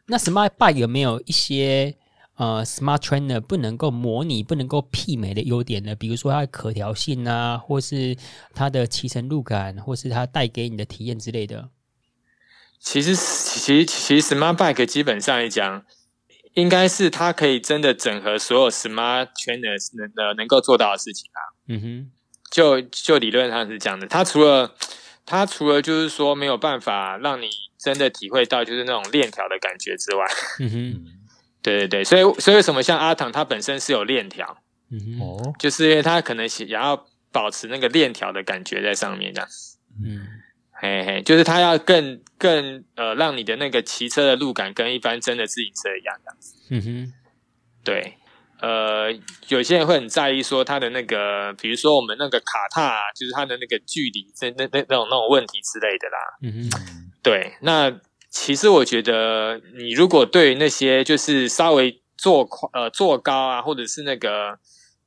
[0.05, 1.95] 那 Smart Bike 有没有一些？
[2.38, 5.95] 呃，Smart Trainer 不能够模拟、不能够媲美的优点呢？
[5.95, 8.17] 比如说它的可调性啊，或是
[8.53, 11.69] 它的骑乘路感，或是它带给你的体验之类的。
[12.77, 15.85] 其实，其实，其实 Smart Bike 基本上来讲，
[16.56, 21.39] 应该是它可以真的整合所有 Smart Trainer 能呃能够做到的事情啊。
[21.68, 22.12] 嗯哼，
[22.50, 24.08] 就就理论上是这样的。
[24.08, 24.76] 它除了
[25.26, 30.26] 它除了就是说没有办法让你真的体会到就是那种链条的感觉之外，
[30.60, 31.06] 嗯哼。
[31.65, 39.50] 对对对，所以所以为什么像阿唐他本身是有链条，嗯哦，就是因为他可能想要保持那个链条的感觉在上面这样，
[40.06, 40.28] 嗯，
[40.81, 47.13] 嘿嘿，就是他要更更呃让你的那个骑车的路感跟一般真的自行车一样这样子，嗯哼，
[47.83, 48.17] 对，
[48.61, 49.11] 呃，
[49.47, 57.99] 有些人会很在意说他的那个，比如说我们那个卡踏，就是他的那个距离，那那那那种那种问题之类的啦，嗯哼，对，那。
[58.27, 64.59] 其实我觉得，你如果对那些就是稍微坐宽呃坐高啊，或者是那个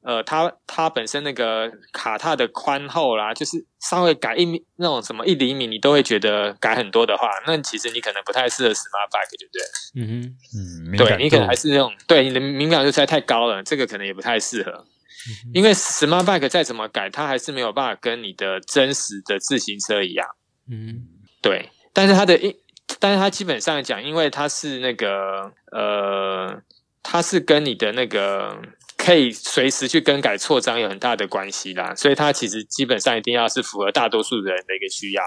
[0.09, 9.63] 呃，它它本身那个卡踏的宽厚啦，就是稍微改一米那种什么一厘米，你都会觉得改很多的话，那其实你可能不太适合 Smart Bike，对不对？
[10.01, 20.27] 嗯哼，嗯，对你可能还是那种对你的敏感度实在太高了，这个可能也不太适合，嗯、因为 Smart Bike 再怎么改，它还是没有办法跟你的真实的自行车一样。
[20.71, 21.07] 嗯，
[21.43, 22.57] 对，但是它的一。
[22.99, 26.59] 但是它基本上讲，因为它是那个呃，
[27.03, 28.59] 它是跟你的那个
[29.09, 35.23] 可以随时去更改错章有很大的关系啦，所以它其实基本上一定要是符合大多数人的一个需要。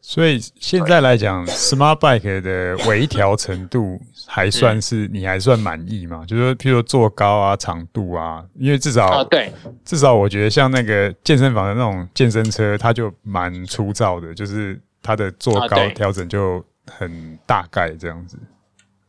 [0.00, 6.22] 所以现在来讲，Smart Bike 的微调程度还算是你还算满意吗？
[6.22, 9.52] 嗯、就是说，譬如说坐高啊、长度啊，因为至少、哦、对，
[9.84, 14.80] 至少我觉得像那个健身房的那种健身车，它就蛮粗糙的，就是。
[15.02, 18.38] 它的坐高调整就很大概这样子。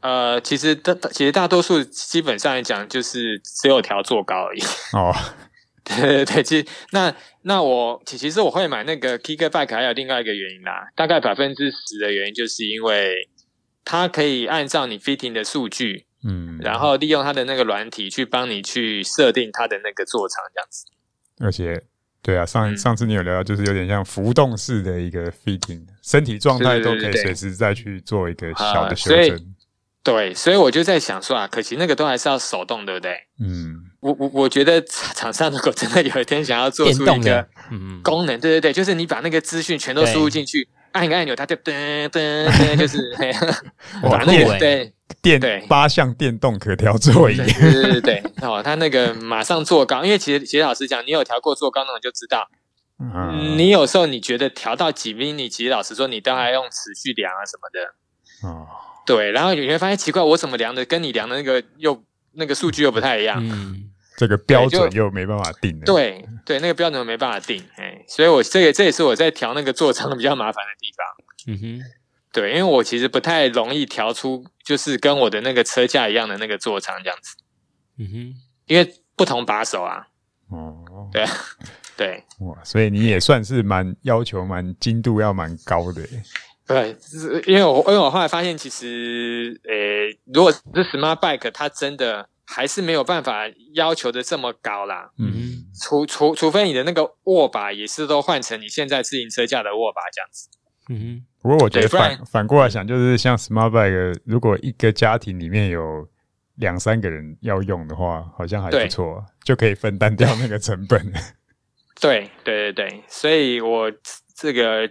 [0.01, 4.61] 呃，其实大其实大多数基本上来讲，就是只有调坐高而已。
[4.93, 5.13] 哦，
[5.83, 13.29] 对对对，其实那那我其其实我会买那个 Kick Bike 还有另外一个原因啦，大概百分之十的原因就是因为
[13.85, 20.85] 它可以按照你 fitting 的数据嗯，然后利用它的那个软体去帮你去设定它的那个座舱这样子。
[21.39, 21.81] 而且，
[22.21, 29.27] 对啊，上上次你有聊到，就是有点像浮动式的一个 fitting，身体状态都可以随时再去做一个小的修正。
[29.27, 29.37] 对，
[30.35, 33.15] 所以我就在想说啊，可惜那个都还是要手动，对不对？
[33.39, 37.47] 嗯，我我我觉得厂商如果真的有一天想要做出一个
[38.03, 41.71] 功能，对对对，就是你把那个资讯全都输入进去，按一个按钮，它就噔
[42.09, 43.15] 噔噔，就是
[44.01, 44.93] 把那个对。
[45.21, 52.49] 电八项电动可调座椅，对对对对，哦，它那个马上坐高，因为其实其实老实讲，你有调过坐高，那种就知道，
[52.97, 58.67] 嗯，你有时候你觉得调到几米，你其实老实说，你都还用尺去量啊什么的，哦。
[59.13, 65.77] 对，然后你会发现奇怪，我怎么量的跟你量的那个又那个数据又不太一样，嗯，这个标准又没办法定。
[65.81, 71.05] 对对，那个标准又没办法定，哎，所以我这个这也是我在调那个座舱比较麻烦的地方。
[71.47, 71.81] 嗯哼，
[72.31, 77.35] 对，因为我其实不太容易调出就是跟我的那个车架一样的那个座舱这样子。
[77.97, 78.33] 嗯哼，
[78.67, 80.07] 因为不同把手啊。
[80.47, 81.25] 哦，对
[81.97, 82.23] 对。
[82.39, 86.01] 哇，所以你也算是蛮要求蛮精度要蛮高的。
[86.73, 95.11] 对，是因为我因为我后来发现，其实，诶，如果是 Smart Bike，它真的还是没有办法要求的这么高啦。
[95.17, 100.49] 嗯，除除除非你的那个握把也是都换成你现在自行车架的握把这样子。
[100.89, 106.07] 嗯哼，不过我觉得反反过来想，就是像 Smart Bike，如果一个家庭里面有
[106.55, 111.11] 两三个人要用的话，好像还不错，就可以分担掉那个成本。
[112.01, 113.91] 对对对对，所以我
[114.35, 114.89] 这个。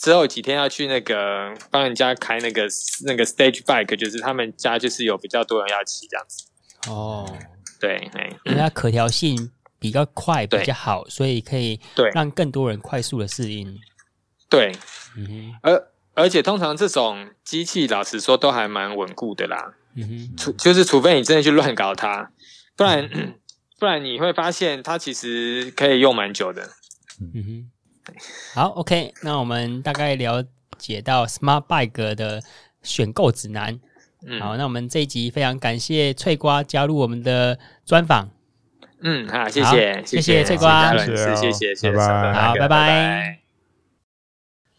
[0.00, 2.66] 之后几天要去那个帮人家开那个
[3.04, 6.46] 那个 stage bike，就是他们家就是有比较多人要骑这样子。
[6.88, 7.38] 哦，
[7.78, 8.10] 对，
[8.44, 11.78] 因为它可调性比较快，比较好，所以可以
[12.14, 13.78] 让更多人快速的适应。
[14.48, 14.72] 对，
[15.18, 19.74] 嗯，而而且通常这种机器，老实说都还蛮稳固的啦。
[19.96, 22.32] 嗯哼，除就是除非你真的去乱搞它，
[22.74, 23.38] 不然、嗯、
[23.78, 26.70] 不然你会发现它其实可以用蛮久的。
[27.34, 27.70] 嗯哼。
[28.54, 30.44] 好，OK，那我们大概了
[30.78, 32.42] 解到 Smart Bike 的
[32.82, 33.80] 选购指南。
[34.26, 38.28] 嗯，好，那我们这一集非常感谢翠瓜加入我们的专访。
[39.02, 43.38] 嗯，好，谢谢，谢谢翠瓜，谢谢，谢谢，谢谢，好，拜拜。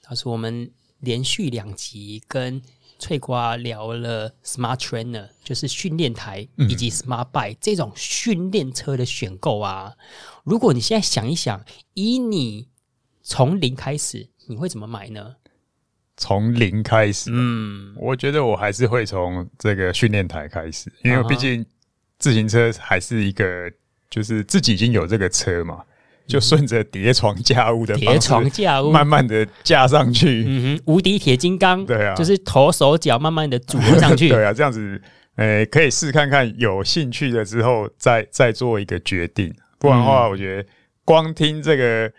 [0.04, 2.62] 他说我们连续两集跟
[3.00, 9.94] 翠瓜聊了 Smart Trainer，就是训练台以及 Smart Bike 这种训练车的选购啊。
[10.44, 12.68] 如果你现在想一想，以你
[13.32, 15.36] 从零开始，你会怎么买呢？
[16.18, 21.66] 从零开始，嗯，我觉得我还是会从这个训练台开始，因为毕竟
[22.20, 23.72] 自行车还是一个，
[24.10, 25.82] 就是自己已经有这个车嘛，
[26.28, 35.02] 就顺着叠床架屋的叠床架屋，慢慢的架上去，嗯哼，无敌铁金刚，对啊，就是头手脚慢慢的组合上去， 对啊，这样子，
[35.36, 40.70] 呃，可以试看看，有兴趣了之后再再做一个决定，不然的话，我觉得
[41.06, 42.12] 光听这个。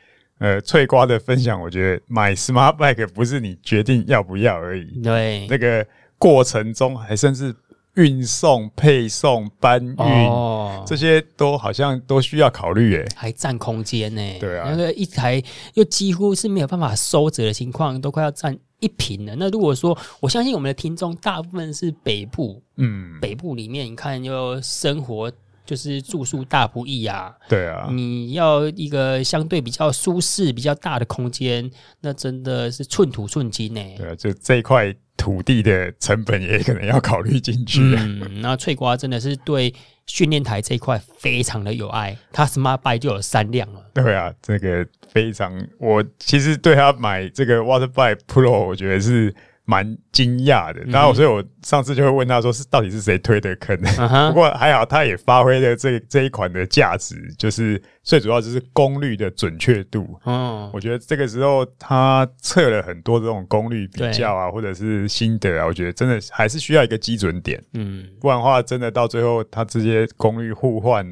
[0.42, 5.86] 呃，翠瓜的分享，我觉得买 Smart Bike 不是你决定要不要而已，对，那个
[6.18, 7.54] 过程中还甚至
[7.94, 14.38] 运送、配送、搬运，哦、这些都好像都需要考虑诶，还占空间呢。
[14.40, 15.40] 对啊，那个一台
[15.74, 19.36] 又几乎是没有办法收折的情况，都快要占一平了。
[19.36, 25.30] 那如果说，我相信我们的听众大部分是北部，嗯，北部里面你看又生活。
[25.64, 31.70] 就是住宿大不易啊，对啊，你要一个相对比较舒适、比较大的空间，
[32.00, 33.80] 那真的是寸土寸金呢。
[33.96, 37.80] 对啊，就这块土地的成本也可能要考虑进去。
[37.96, 39.72] 嗯，那翠瓜真的是对
[40.06, 43.80] 训练台这一块非常的有爱，他 Smart Bike 就有三辆了。
[43.94, 49.34] 对啊，这个非常，我其实对他买这个 Water Bike Pro，我觉得是。
[49.64, 53.78] 蛮惊讶的，然后所以我上次就会问他说是到底是谁推的坑？
[54.30, 60.18] 不过还好，他也发挥了这这一款的价值，就是最主要就是功率的准确度。
[60.26, 67.62] 嗯，我觉得这个时候他测了很多这种功率比较啊，或者是心得啊，我觉得真的还是需要一个基准点。
[67.74, 71.06] 嗯，不然的话，真的到最后他这些功率互换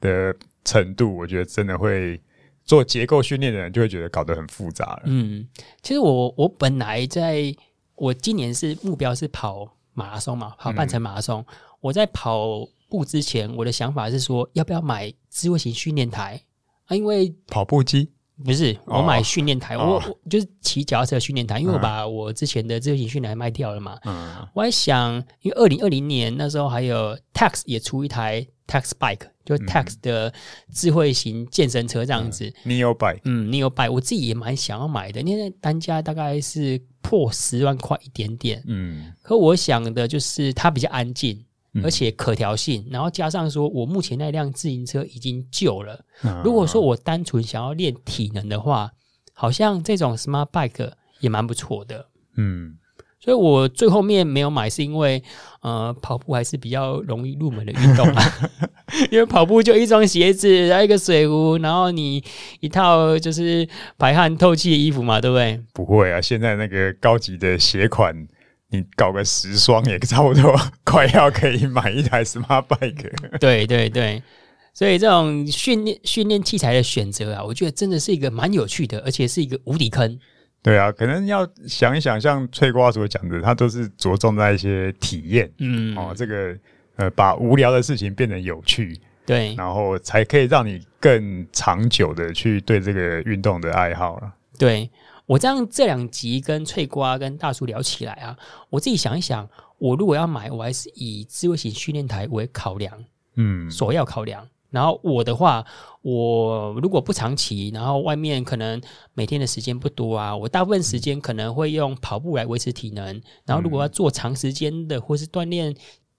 [0.00, 0.32] 的
[0.64, 2.20] 程度，我觉得真的会
[2.64, 5.02] 做结构训练的人就会觉得搞得很复杂了。
[5.06, 5.48] 嗯，
[5.82, 7.52] 其实我我本来在。
[7.98, 11.40] 我今年是目标是跑马拉松嘛，跑半程马拉松。
[11.40, 16.40] 嗯、我在跑步之前，我的想法是说，要不要买智慧型训练台
[16.86, 16.96] 啊？
[16.96, 18.10] 因为跑步机
[18.44, 23.98] 不是我买训练台，哦、我我就是骑脚踏车训练台，因为我把我之前的智慧型训练台卖掉了嘛。
[24.04, 29.26] 嗯，我还想，因为二零二零年那时候还有 Tacx 也出一台 Tacx Bike。
[29.44, 30.30] 就 Tacx 的
[30.74, 41.42] 智慧型健身车这样子，Neo Bike，嗯，Neo Bike，我自己也蛮想要买的，因为单价大概是破十万块一点点，嗯，可我想的就是它比较安静，
[41.82, 46.04] 而且可调性，然后加上说我目前那辆自行车已经旧了，
[46.44, 48.92] 如果说我单纯想要练体能的话，
[49.32, 52.06] 好像这种 Smart Bike 也蛮不错的。
[52.36, 52.76] 嗯。
[53.20, 55.20] 所以我最后面没有买，是因为
[55.60, 58.22] 呃，跑步还是比较容易入门的运动啊。
[59.10, 62.22] 因为跑步就一双鞋子，然后一个水壶，然后你
[62.60, 65.60] 一套就是排汗透气的衣服嘛，对不对？
[65.74, 68.14] 不会啊，现在那个高级的鞋款，
[68.70, 73.38] 你搞个十双也差不多，快要可以买一台 Smart Bike。
[73.38, 74.22] 对对对，
[74.72, 80.18] 所以这种训练训练器材的选择啊，我觉得真的是一个蛮有趣的，而且是一个无底坑。
[80.60, 86.54] 对啊，可能要想一想，像翠瓜所讲的，他都是着重在一些体验，嗯，哦，这个
[86.96, 94.34] 呃，把无聊的事情变得有趣，对，然后才可以让你更长久的去对这个运动的爱好了。
[94.58, 94.90] 对，
[95.26, 98.36] 我这样这两集跟翠瓜跟大叔聊起来啊，
[98.68, 99.48] 我自己想一想，
[99.78, 102.92] 我如果要买，我还是以智慧型训练台为考量，
[103.36, 104.46] 嗯，首要考量。
[104.70, 105.64] 然后我的话，
[106.02, 108.80] 我如果不长骑，然后外面可能
[109.14, 113.20] 每天的时间不多啊，我大部分时间可能会用跑步来维持体能。
[113.46, 115.74] 然后如果要做长时间的或是锻炼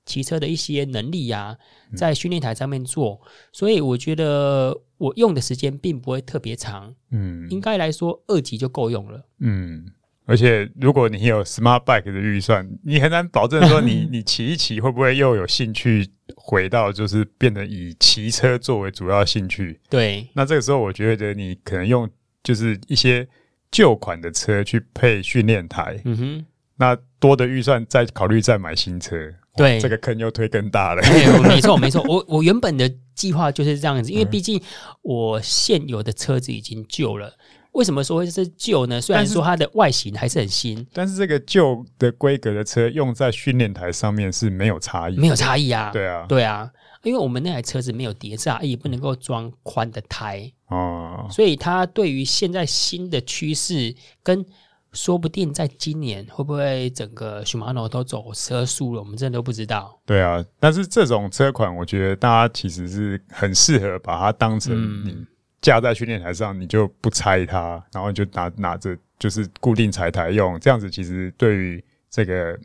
[0.06, 1.58] 骑车的一些能力呀、啊，
[1.96, 3.22] 在训练台上面做，
[3.52, 6.96] 所以我觉得我用的时间并不会特别长。
[7.12, 9.24] 嗯，应该来说二级就够用了。
[9.40, 9.86] 嗯。
[10.30, 19.80] 而且，如果你有 Smart Bike 的预算，你很难保证说你 你骑一骑会不会又有兴趣回到就是变得以骑车作为主要兴趣。
[19.90, 22.08] 对，那这个时候我觉得你可能用
[22.44, 23.28] 就是一些
[23.72, 26.46] 旧款的车去配训练台，嗯哼，
[26.78, 29.18] 那多的预算再考虑再买新车，
[29.58, 31.02] 对，这个坑又推更大了。
[31.42, 34.62] 没错没错，我我原本的计划就是这样子，因为毕竟
[35.02, 37.34] 我现有的车子已经旧了。
[37.80, 39.00] 为什么说会是旧呢？
[39.00, 45.90] 虽然说它的外形还是很新，但是这个旧的规格的车用在训练台上面是没有差异，没有差异啊。
[45.94, 46.70] 对啊，对啊，
[47.04, 54.46] 因为我们那台车子没有碟刹，也不能够装宽的胎哦，所以它对于现在新的趋势，跟
[54.92, 59.98] 说不定在今年会不会整个 Shimano 都走车速了，我们真的都不知道。
[60.06, 64.76] 对啊，但是这种车款，我觉得大家其实是很适合把它当成
[65.06, 65.16] 你。
[65.60, 70.58] 嗯架在训练台上，你就不拆它，然后就拿拿着，就是固定踩台用。
[70.58, 72.58] 这样子其实对于这个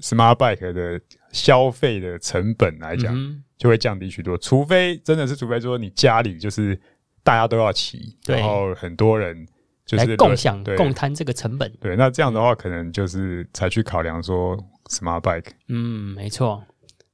[0.00, 0.98] Smart Bike 的
[1.30, 3.14] 消费的成本来讲，
[3.58, 4.38] 就会降低许多。
[4.38, 6.74] 除非真的是，除非说你家里就是
[7.22, 9.46] 大家都要骑，然后很多人
[9.84, 11.70] 就是共享、共摊这个成本。
[11.80, 15.50] 对，那这样的话，可能就是才去考量说 Smart Bike。
[15.68, 16.64] 嗯，没错。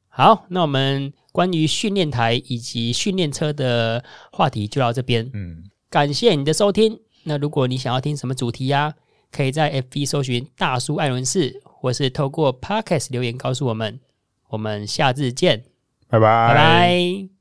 [0.08, 1.12] 好，那我们。
[1.34, 5.28] 关于训练台以及训练车的话题就到这边。
[5.34, 7.00] 嗯，感谢你的收听。
[7.24, 8.94] 那如果你想要听什么主题呀、啊，
[9.32, 13.98] 可以在 FB 搜寻“大叔艾伦士”，或是透过 Podcast 留言告诉我们。
[14.50, 15.64] 我们下次见，
[16.06, 16.48] 拜拜。
[16.48, 17.33] 拜拜。